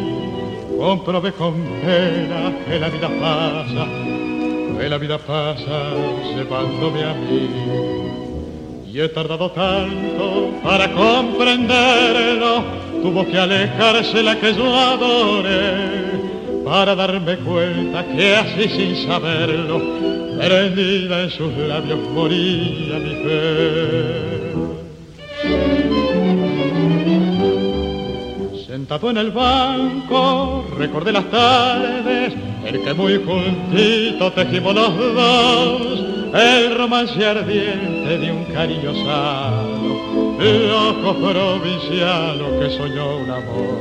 [0.77, 3.87] comprobé con pena que la vida pasa
[4.77, 5.91] que la vida pasa
[6.35, 7.49] llevándome a mí.
[8.91, 12.63] Y he tardado tanto para comprenderlo,
[13.03, 19.81] tuvo que alejarse la que yo adoré, para darme cuenta que así sin saberlo,
[20.37, 24.38] prendida en sus labios moría mi fe.
[28.89, 32.33] Sentado en el banco, recordé las tardes
[32.65, 41.15] el que muy juntito tejimos los dos, el romance ardiente de un cariño sano, loco
[41.19, 43.79] provinciano que soñó un amor.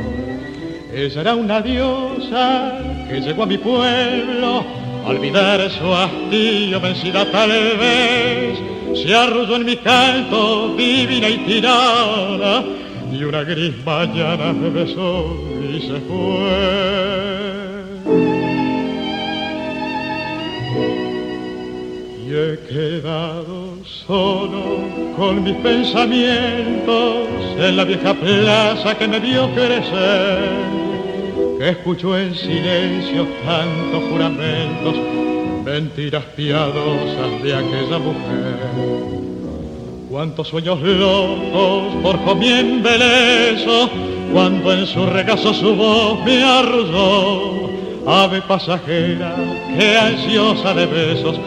[0.92, 2.78] Ella era una diosa
[3.08, 4.62] que llegó a mi pueblo,
[5.06, 8.58] olvidar su hastío vencida tal vez,
[8.92, 12.62] se arrulló en mi canto divina y tirana,
[13.12, 16.98] y una gris mañana me besó y se fue.
[22.26, 24.80] Y he quedado solo
[25.16, 27.28] con mis pensamientos
[27.58, 30.38] en la vieja plaza que me vio crecer,
[31.58, 34.94] que escuchó en silencio tantos juramentos,
[35.64, 39.27] mentiras piadosas de aquella mujer.
[40.10, 43.90] Cuántos sueños locos por mi embeleso,
[44.32, 47.68] cuando en su regazo su voz me arrulló,
[48.06, 49.36] ave pasajera
[49.76, 51.38] que ansiosa de besos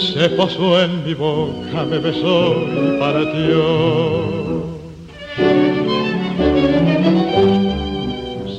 [0.00, 4.38] se posó en mi boca, me besó y partió.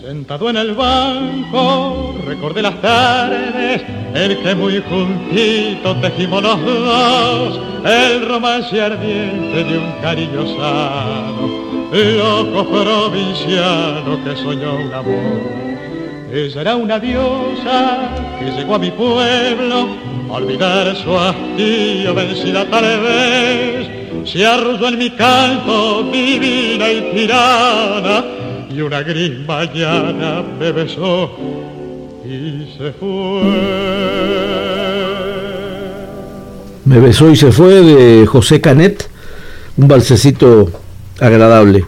[0.01, 3.84] Sentado en el banco, recordé las tardes,
[4.14, 11.49] el que muy juntito tejimos los dos, el romance ardiente de un cariño sano,
[11.91, 15.70] loco provinciano que soñó un amor.
[16.32, 19.89] Ella era una diosa que llegó a mi pueblo
[20.30, 28.24] olvidar su hastío vencida tal vez, se arrulló en mi canto divina y tirana,
[28.70, 31.32] y una gris mañana me besó
[32.30, 33.10] y se fue.
[36.86, 39.10] Me besó y se fue de José Canet,
[39.78, 40.72] un balsecito
[41.20, 41.86] agradable.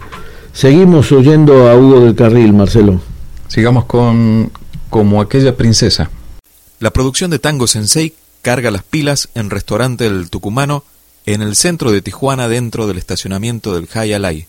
[0.54, 3.02] Seguimos oyendo a Hugo del Carril, Marcelo.
[3.48, 4.52] Sigamos con
[4.90, 6.10] Como aquella princesa.
[6.80, 10.84] La producción de Tango Sensei carga las pilas en Restaurante del Tucumano
[11.26, 14.48] en el centro de Tijuana dentro del estacionamiento del Alay,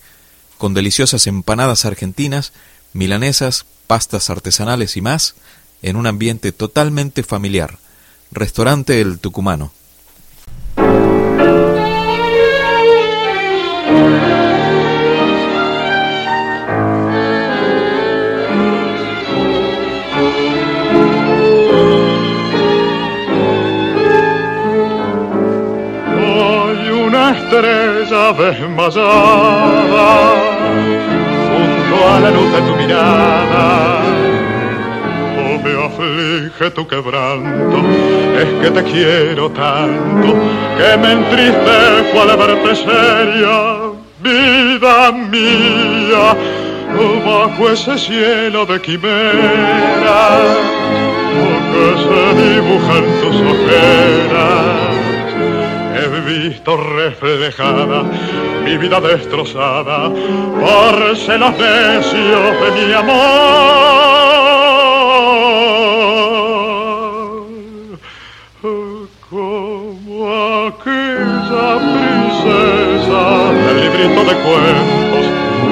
[0.57, 2.53] con deliciosas empanadas argentinas,
[2.95, 5.35] milanesas, pastas artesanales y más,
[5.83, 7.79] en un ambiente totalmente familiar.
[8.31, 9.73] Restaurante El Tucumano.
[27.53, 30.09] estrella desmayada
[31.49, 34.32] junto a la luz de tu mirada.
[35.93, 37.79] Aflige tu quebranto,
[38.41, 40.35] es que te quiero tanto,
[40.79, 46.35] que me entristezco al verte seria, vida mía,
[47.27, 50.21] bajo ese cielo de quimera,
[51.73, 54.93] que se dibuja en tus ojeras.
[55.95, 58.05] He visto reflejada
[58.65, 64.22] mi vida destrozada por celos necios de mi amor.
[70.69, 75.25] aquella princesa del librito de cuentos.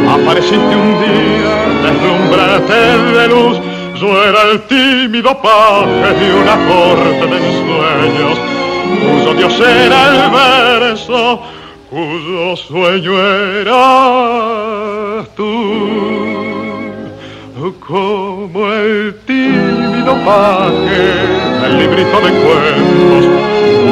[0.08, 2.82] Apareciste un día, deslumbrate
[3.18, 3.56] de luz.
[4.00, 8.36] Yo era el tímido paje de una corte de ensueños,
[9.00, 11.40] cuyo dios era el verso,
[11.90, 13.12] cuyo sueño
[13.60, 16.49] era tú.
[17.78, 23.26] Como el tímido paje del librito de cuentos,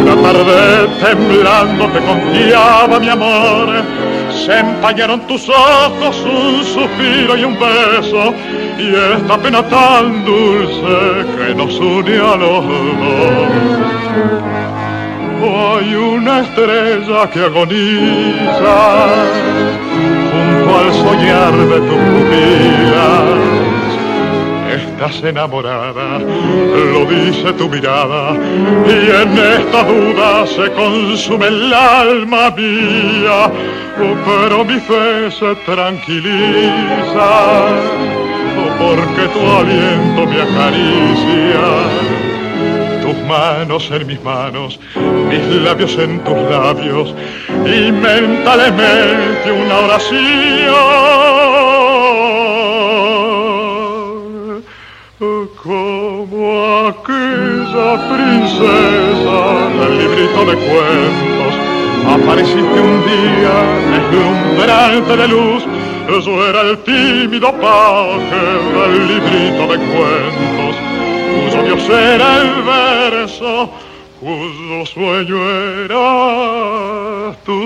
[0.01, 3.85] una tarde temblando te confiaba mi amor,
[4.45, 8.35] se empañaron tus ojos, un suspiro y un beso,
[8.79, 13.89] y esta pena tan dulce que nos une a los dos.
[15.41, 18.76] Hay una estrella que agoniza
[20.33, 23.57] junto al soñar de tu pupilas.
[24.79, 28.35] Estás enamorada, lo dice tu mirada,
[28.87, 33.51] y en esta duda se consume el alma mía,
[33.97, 37.31] pero mi fe se tranquiliza,
[38.79, 41.66] porque tu aliento me acaricia
[43.03, 44.79] tus manos en mis manos,
[45.29, 47.14] mis labios en tus labios,
[47.64, 51.18] y mentalmente una oración.
[55.19, 59.39] Como aquella princesa
[59.81, 61.53] del librito de cuentos,
[62.07, 63.57] apareciste un día
[63.91, 65.64] deslumbrante de luz,
[66.25, 68.43] yo era el tímido paje
[68.75, 70.77] del librito de cuentos
[71.35, 73.71] cuyo Dios era el verso,
[74.21, 75.39] cuyo sueño
[75.85, 77.59] era tú.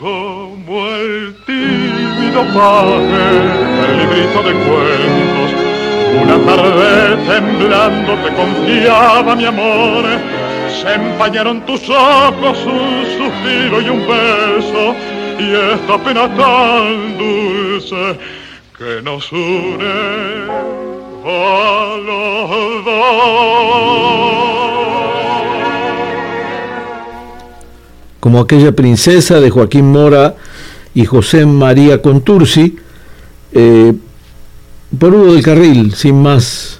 [0.00, 3.24] Como el tímido paje
[3.80, 5.23] del librito de cuentos,
[6.24, 10.04] una tarde temblando te confiaba mi amor,
[10.80, 14.94] se empañaron tus ojos, un suspiro y un beso,
[15.38, 18.18] y esta pena tan dulce
[18.78, 19.84] que nos une
[21.26, 22.34] a los
[28.20, 30.34] como aquella princesa de Joaquín Mora
[30.94, 32.78] y José María Contursi,
[33.52, 33.92] eh,
[34.96, 36.78] por Hugo del Carril, sin más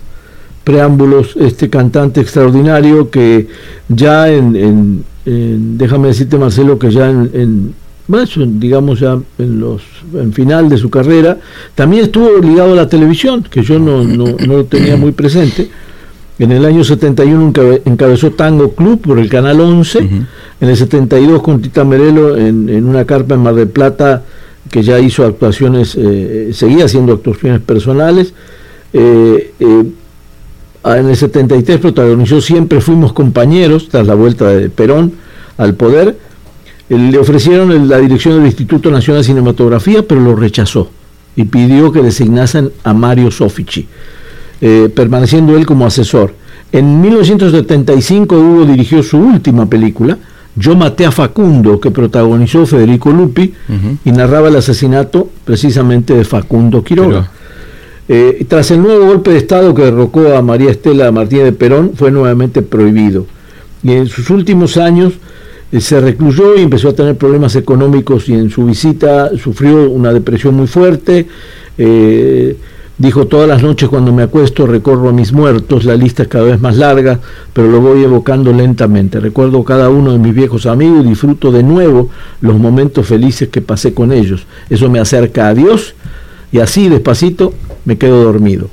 [0.64, 3.48] preámbulos, este cantante extraordinario que
[3.88, 7.74] ya en, en- en- déjame decirte Marcelo, que ya en, en-
[8.06, 9.82] bueno, digamos ya en los
[10.14, 11.38] en final de su carrera,
[11.74, 15.70] también estuvo ligado a la televisión, que yo no, no, no lo tenía muy presente.
[16.38, 19.98] En el año 71 encabe- encabezó Tango Club por el Canal 11.
[20.60, 24.22] En el 72 con Tita Merelo en, en una carpa en Mar del Plata
[24.70, 28.34] que ya hizo actuaciones, eh, seguía haciendo actuaciones personales.
[28.92, 29.84] Eh, eh,
[30.84, 35.12] en el 73 protagonizó Siempre fuimos compañeros tras la vuelta de Perón
[35.56, 36.16] al poder.
[36.88, 40.90] Le ofrecieron la dirección del Instituto Nacional de Cinematografía, pero lo rechazó
[41.34, 43.88] y pidió que designasen a Mario Sofici
[44.94, 46.32] permaneciendo él como asesor.
[46.72, 50.18] En 1975 Hugo dirigió su última película,
[50.57, 53.52] Yo maté a Facundo, que protagonizó Federico Lupi
[54.05, 57.09] y narraba el asesinato precisamente de Facundo Quiroga.
[57.09, 57.30] Quiroga.
[58.07, 61.92] Eh, tras el nuevo golpe de Estado que derrocó a María Estela Martínez de Perón,
[61.94, 63.26] fue nuevamente prohibido.
[63.82, 65.14] Y en sus últimos años
[65.72, 70.12] eh, se recluyó y empezó a tener problemas económicos y en su visita sufrió una
[70.12, 71.26] depresión muy fuerte.
[71.78, 72.57] Eh,
[72.99, 76.45] dijo, todas las noches cuando me acuesto recorro a mis muertos, la lista es cada
[76.45, 77.20] vez más larga,
[77.53, 79.20] pero lo voy evocando lentamente.
[79.20, 83.61] Recuerdo cada uno de mis viejos amigos y disfruto de nuevo los momentos felices que
[83.61, 84.47] pasé con ellos.
[84.70, 85.95] Eso me acerca a Dios
[86.53, 88.68] y así despacito me quedo dormido.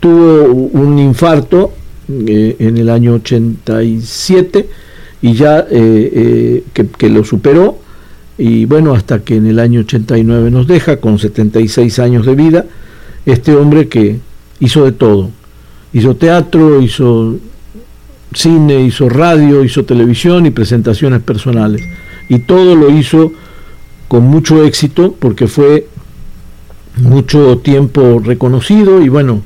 [0.00, 1.72] Tuvo un infarto
[2.08, 4.68] eh, en el año 87
[5.22, 7.78] y ya eh, eh, que, lo superó
[8.38, 12.66] y bueno, hasta que en el año 89 nos deja con 76 años de vida,
[13.26, 14.18] este hombre que
[14.60, 15.30] hizo de todo,
[15.92, 17.36] hizo teatro, hizo
[18.32, 21.82] cine, hizo radio, hizo televisión y presentaciones personales.
[22.28, 23.32] Y todo lo hizo
[24.08, 25.86] con mucho éxito porque fue
[26.96, 29.42] mucho tiempo reconocido y bueno,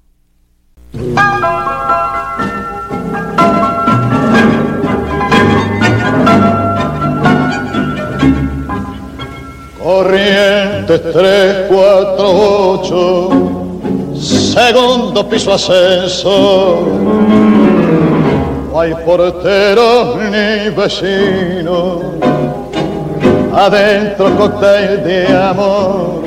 [9.80, 13.65] Corrientes 348,
[14.20, 16.80] segundo piso ascenso.
[18.72, 22.02] No hay portero ni vecino,
[23.54, 26.22] adentro cóctel de amor,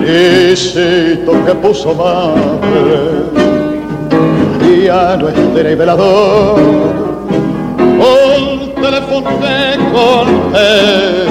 [0.00, 3.26] lisito que puso madre,
[5.18, 6.60] no estera y velador.
[7.76, 11.26] Un teléfono de contesta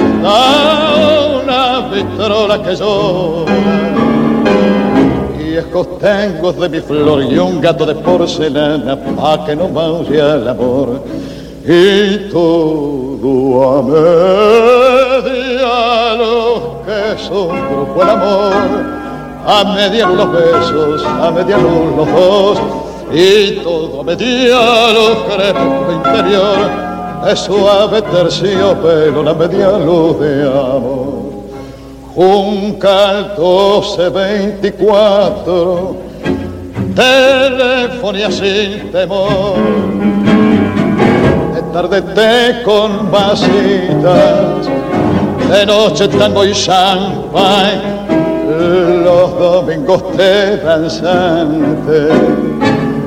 [1.42, 3.85] una vitrola que llora
[5.56, 10.46] y escostengos de mi flor y un gato de porcelana pa' que no maulle el
[10.46, 11.00] amor.
[11.64, 15.14] Y todo a media
[16.18, 18.52] luz que un grupo el amor
[19.46, 22.58] a media los besos a media luz los dos.
[23.12, 24.60] Y todo a media
[24.92, 25.16] luz
[25.94, 26.58] interior
[27.30, 31.25] es suave terciopelo la media luz de amor
[32.16, 35.96] Junca 1224,
[36.94, 39.56] telefonía sin temor.
[41.54, 44.66] De tarde té con vasitas,
[45.50, 47.82] de noche tango y champagne,
[49.04, 52.08] los domingos té danzante,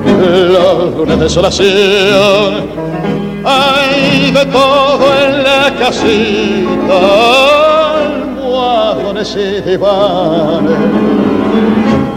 [0.06, 2.70] los lunes de desolación.
[3.44, 7.69] Hay de todo en la casita
[9.20, 9.78] almohadones y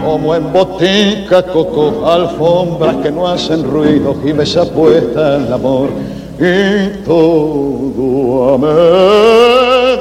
[0.04, 4.14] como en botica, coco, alfombras que no hacen ruido
[4.46, 5.88] se apuesta el amor.
[6.38, 9.92] Y todo a media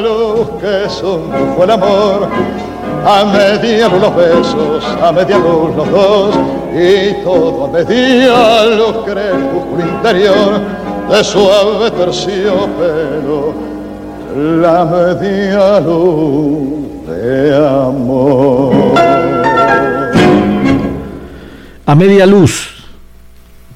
[0.00, 1.22] luz que son
[1.56, 2.28] fue el amor.
[3.04, 6.34] A media luz los besos, a media luz los dos,
[6.72, 10.60] y todo a media luz crepúsculo interior
[11.10, 13.71] de suave terciopelo
[14.36, 18.74] la media luz de amor.
[21.84, 22.68] A media luz,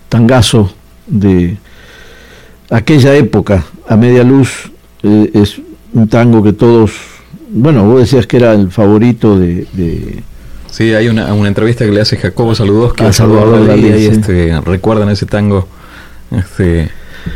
[0.08, 0.72] tangazo
[1.06, 1.56] de
[2.70, 4.70] aquella época, a media luz
[5.02, 5.60] eh, es
[5.92, 6.92] un tango que todos,
[7.50, 9.66] bueno, vos decías que era el favorito de...
[9.72, 10.22] de
[10.70, 14.06] Sí, hay una, una, entrevista que le hace Jacobo Saludos que a Salvador Dalí, y
[14.06, 15.66] este, recuerdan ese tango
[16.30, 16.90] este,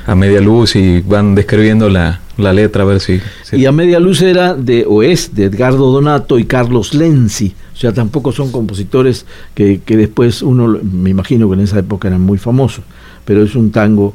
[0.07, 3.73] a media luz y van describiendo la, la letra a ver si, si, Y a
[3.73, 7.55] media luz era de, o es de Edgardo Donato y Carlos Lenzi.
[7.73, 12.09] O sea, tampoco son compositores que, que después uno, me imagino que en esa época
[12.09, 12.85] eran muy famosos,
[13.25, 14.15] pero es un tango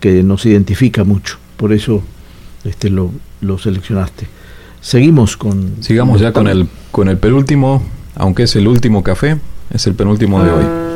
[0.00, 1.38] que nos identifica mucho.
[1.56, 2.02] Por eso
[2.64, 4.26] este lo, lo seleccionaste.
[4.80, 5.82] Seguimos con...
[5.82, 7.82] Sigamos ya con el, con el penúltimo,
[8.14, 9.38] aunque es el último café,
[9.72, 10.89] es el penúltimo de hoy.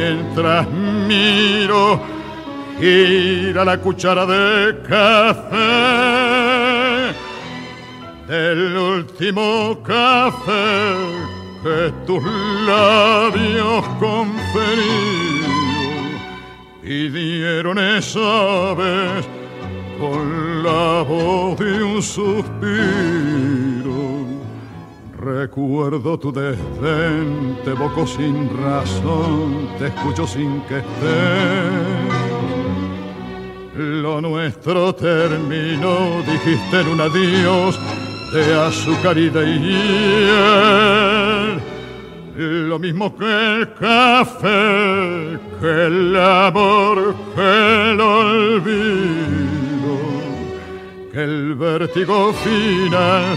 [0.00, 2.00] Mientras miro
[2.78, 5.58] gira la cuchara de café
[8.26, 10.94] del último café
[11.62, 12.22] que tus
[12.66, 15.50] labios conferían
[16.82, 19.28] y dieron esa vez
[19.98, 23.09] con la voz de un suspiro.
[25.50, 30.92] Recuerdo tu desdén, te evoco sin razón, te escucho sin que estés.
[33.74, 37.76] Lo nuestro terminó, dijiste en un adiós
[38.32, 40.38] de azúcar y de hiel.
[42.68, 49.98] lo mismo que el café, que el amor, que el olvido,
[51.12, 53.36] que el vértigo final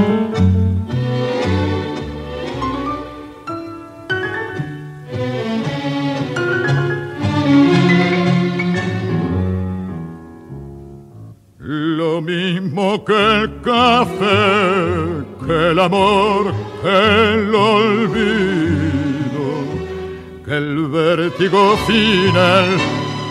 [21.87, 22.77] Final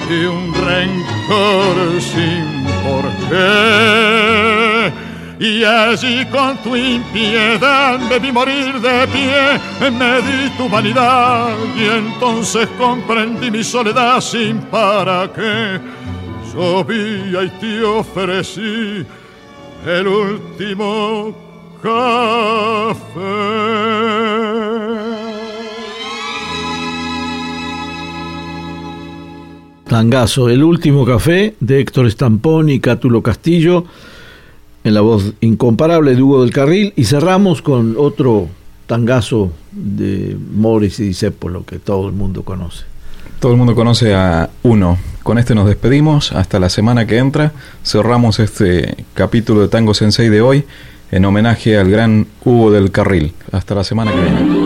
[0.09, 4.93] de un rencor sin por qué.
[5.41, 12.69] Y allí con tu impiedad me morir de pie, me di tu vanidad y entonces
[12.77, 15.81] comprendí mi soledad sin para qué.
[16.53, 19.07] Llovía y te ofrecí
[19.87, 21.35] el último
[21.83, 23.70] café.
[29.91, 33.87] Tangazo, el último café de Héctor Estampón y Cátulo Castillo,
[34.85, 38.47] en la voz incomparable de Hugo del Carril, y cerramos con otro
[38.87, 42.85] tangazo de Morris y Disépolo que todo el mundo conoce.
[43.41, 44.97] Todo el mundo conoce a uno.
[45.25, 46.31] Con este nos despedimos.
[46.31, 47.53] Hasta la semana que entra.
[47.83, 50.67] Cerramos este capítulo de Tango Sensei de hoy
[51.11, 53.33] en homenaje al gran Hugo del Carril.
[53.51, 54.60] Hasta la semana que viene.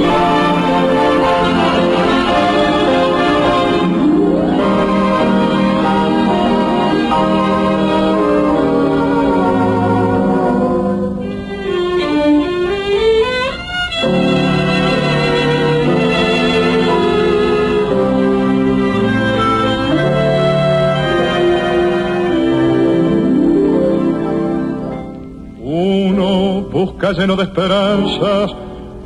[27.24, 28.50] Lleno de esperanzas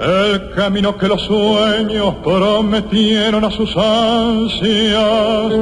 [0.01, 5.53] el camino que los sueños prometieron a sus ansias.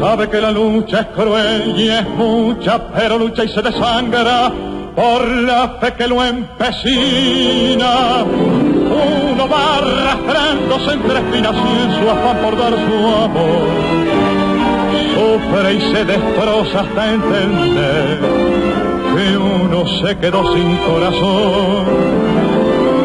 [0.00, 4.50] Sabe que la lucha es cruel y es mucha, pero lucha y se desangra
[4.96, 8.24] por la fe que lo empecina.
[8.24, 13.68] Uno va arrastrándose entre espinas y en su afán por dar su amor.
[15.14, 21.84] Sufre y se destroza hasta entender que uno se quedó sin corazón.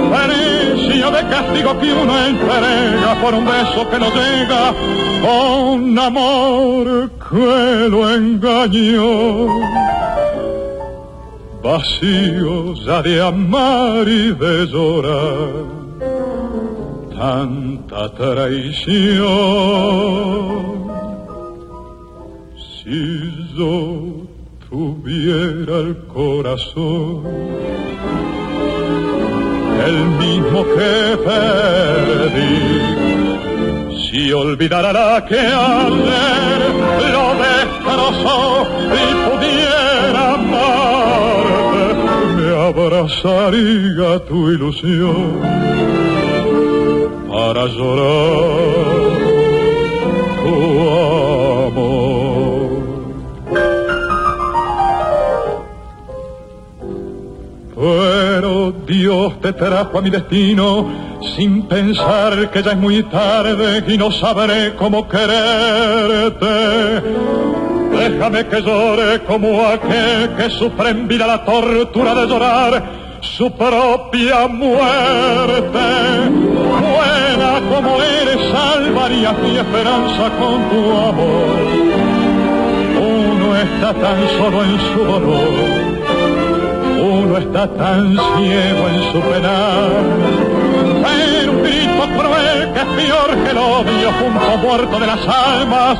[0.09, 4.73] Precio de castigo que uno entrega por un beso que no llega,
[5.21, 9.47] con amor que lo engañó.
[11.63, 15.49] Vacío ya de amar y de llorar,
[17.15, 19.29] tanta traición.
[22.81, 24.18] Si yo
[24.69, 27.23] tuviera el corazón
[29.87, 32.59] el mismo que perdí.
[34.05, 36.61] Si olvidara que ayer
[37.13, 38.67] lo destrozó
[39.01, 41.83] y pudiera amarte,
[42.35, 45.39] me abrazaría tu ilusión
[47.31, 49.09] para llorar
[50.43, 50.55] tu
[50.89, 51.38] amor.
[57.79, 60.85] Pero Dios te trajo a mi destino
[61.37, 66.45] sin pensar que ya es muy tarde y no sabré cómo quererte.
[67.89, 72.83] Déjame que llore como aquel que sufre en vida la tortura de llorar
[73.21, 75.79] su propia muerte.
[76.81, 81.59] Buena como eres, salvarías mi esperanza con tu amor.
[82.99, 85.88] Uno está tan solo en su dolor
[87.39, 89.91] está tan ciego en su penal.
[91.03, 95.99] Pero un grito cruel que es peor que el odio, junto muerto de las almas,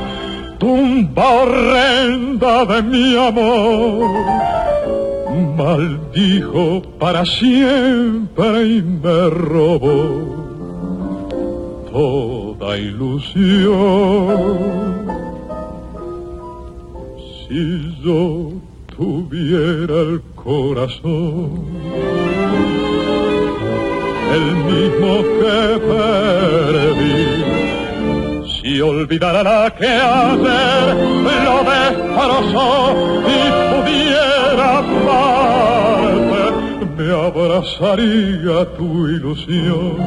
[0.58, 4.10] tumba horrenda de mi amor.
[5.58, 10.40] Maldijo para siempre y me robó
[11.92, 13.40] toda ilusión.
[17.48, 18.52] Si yo
[18.96, 21.52] tuviera el corazón.
[24.36, 25.58] El mismo que
[25.90, 27.28] perdí.
[28.62, 30.96] Si olvidara la que hacer,
[31.46, 32.70] lo destrozó
[33.26, 36.44] y pudiera amarte,
[36.98, 39.98] me abrazaría tu ilusión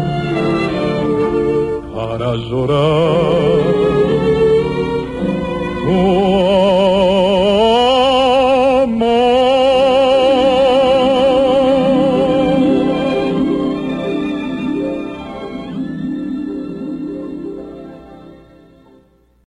[1.94, 3.62] para llorar.
[5.88, 6.71] Oh,